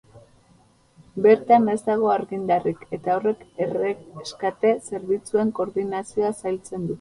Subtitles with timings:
[1.25, 6.89] Bertan ez dago argindarrik, eta horrek erreskate zerbitzuen koordinazioa zailtzen du.